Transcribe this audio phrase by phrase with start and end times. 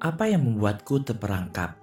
[0.00, 1.76] Apa yang membuatku terperangkap?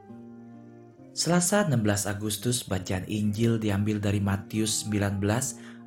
[1.14, 5.22] Selasa 16 Agustus bacaan Injil diambil dari Matius 19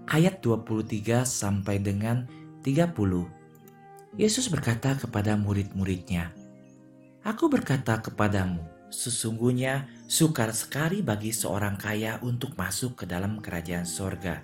[0.06, 2.30] ayat 23 sampai dengan
[2.62, 4.14] 30.
[4.14, 6.30] Yesus berkata kepada murid-muridnya,
[7.26, 8.62] Aku berkata kepadamu,
[8.94, 14.38] sesungguhnya sukar sekali bagi seorang kaya untuk masuk ke dalam kerajaan sorga.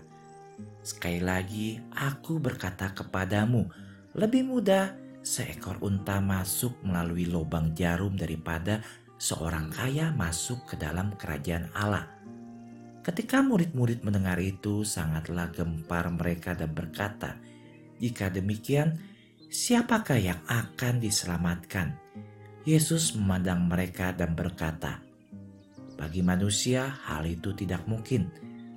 [0.82, 3.71] Sekali lagi, aku berkata kepadamu,
[4.18, 8.79] lebih mudah seekor unta masuk melalui lubang jarum daripada
[9.18, 12.07] seorang kaya masuk ke dalam kerajaan Allah.
[13.02, 17.43] Ketika murid-murid mendengar itu, sangatlah gempar mereka dan berkata,
[17.99, 19.02] "Jika demikian,
[19.50, 21.99] siapakah yang akan diselamatkan?"
[22.63, 25.02] Yesus memandang mereka dan berkata,
[25.99, 28.30] "Bagi manusia, hal itu tidak mungkin,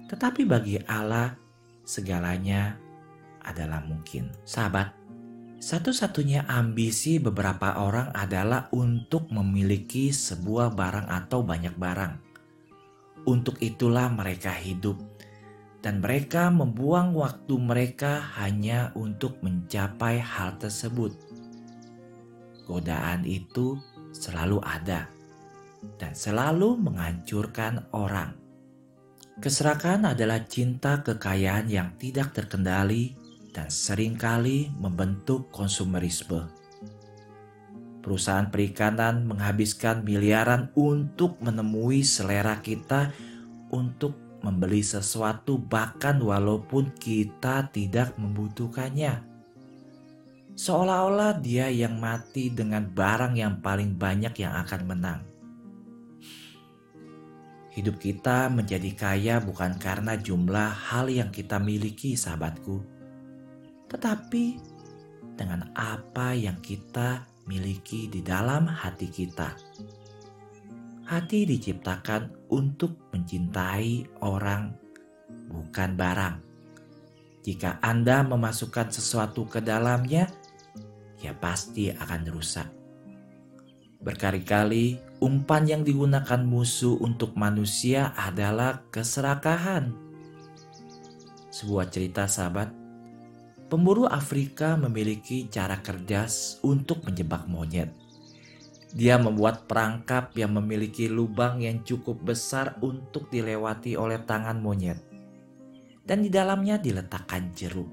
[0.10, 1.34] tetapi bagi Allah,
[1.82, 2.78] segalanya
[3.42, 4.94] adalah mungkin." Sahabat,
[5.60, 12.14] satu-satunya ambisi beberapa orang adalah untuk memiliki sebuah barang atau banyak barang.
[13.28, 14.96] Untuk itulah mereka hidup,
[15.84, 21.12] dan mereka membuang waktu mereka hanya untuk mencapai hal tersebut.
[22.64, 23.76] Godaan itu
[24.16, 25.12] selalu ada
[26.00, 28.32] dan selalu menghancurkan orang.
[29.44, 33.16] Keserakahan adalah cinta kekayaan yang tidak terkendali
[33.50, 36.46] dan sering kali membentuk konsumerisme.
[38.00, 43.12] Perusahaan perikanan menghabiskan miliaran untuk menemui selera kita
[43.70, 49.28] untuk membeli sesuatu bahkan walaupun kita tidak membutuhkannya.
[50.56, 55.22] Seolah-olah dia yang mati dengan barang yang paling banyak yang akan menang.
[57.76, 62.99] Hidup kita menjadi kaya bukan karena jumlah hal yang kita miliki, sahabatku
[63.90, 64.62] tetapi
[65.34, 69.58] dengan apa yang kita miliki di dalam hati kita.
[71.10, 74.70] Hati diciptakan untuk mencintai orang,
[75.50, 76.36] bukan barang.
[77.42, 80.30] Jika Anda memasukkan sesuatu ke dalamnya,
[81.18, 82.70] ya pasti akan rusak.
[84.00, 89.92] Berkali-kali umpan yang digunakan musuh untuk manusia adalah keserakahan.
[91.50, 92.72] Sebuah cerita sahabat
[93.70, 97.94] Pemburu Afrika memiliki cara cerdas untuk menjebak monyet.
[98.98, 104.98] Dia membuat perangkap yang memiliki lubang yang cukup besar untuk dilewati oleh tangan monyet.
[106.02, 107.86] Dan di dalamnya diletakkan jeruk.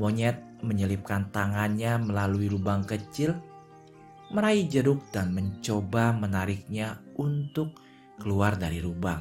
[0.00, 3.36] Monyet menyelipkan tangannya melalui lubang kecil,
[4.32, 7.76] meraih jeruk dan mencoba menariknya untuk
[8.16, 9.20] keluar dari lubang.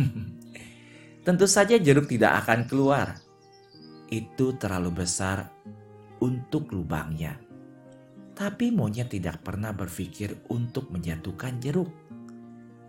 [1.28, 3.20] Tentu saja jeruk tidak akan keluar
[4.10, 5.48] itu terlalu besar
[6.18, 7.38] untuk lubangnya.
[8.34, 11.88] Tapi monyet tidak pernah berpikir untuk menjatuhkan jeruk.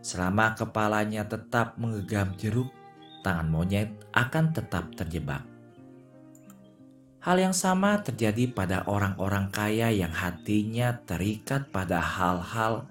[0.01, 2.73] Selama kepalanya tetap mengegam jeruk,
[3.21, 5.45] tangan monyet akan tetap terjebak.
[7.21, 12.89] Hal yang sama terjadi pada orang-orang kaya yang hatinya terikat pada hal-hal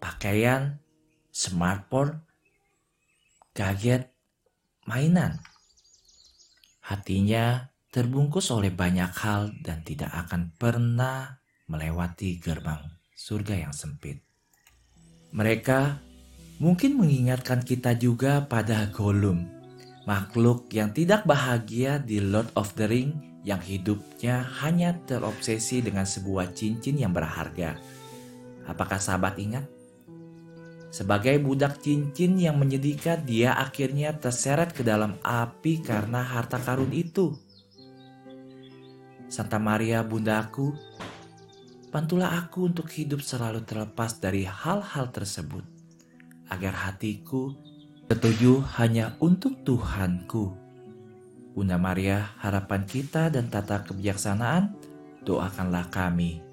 [0.00, 0.80] pakaian,
[1.28, 2.24] smartphone,
[3.52, 4.10] gadget,
[4.88, 5.51] mainan.
[6.92, 12.84] Hatinya terbungkus oleh banyak hal dan tidak akan pernah melewati gerbang
[13.16, 14.20] surga yang sempit.
[15.32, 16.04] Mereka
[16.60, 19.48] mungkin mengingatkan kita juga pada Gollum,
[20.04, 26.52] makhluk yang tidak bahagia di Lord of the Ring yang hidupnya hanya terobsesi dengan sebuah
[26.52, 27.80] cincin yang berharga.
[28.68, 29.64] Apakah sahabat ingat?
[30.92, 37.32] Sebagai budak cincin yang menyedihkan, dia akhirnya terseret ke dalam api karena harta karun itu.
[39.32, 40.76] Santa Maria bundaku,
[41.88, 45.64] bantulah aku untuk hidup selalu terlepas dari hal-hal tersebut,
[46.52, 47.56] agar hatiku
[48.12, 50.52] setuju hanya untuk Tuhanku.
[51.56, 54.76] Bunda Maria, harapan kita dan tata kebijaksanaan,
[55.24, 56.51] doakanlah kami